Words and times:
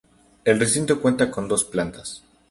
El 0.45 0.59
recinto 0.59 0.99
cuenta 0.99 1.29
con 1.29 1.47
dos 1.47 1.63
plantas. 1.63 2.23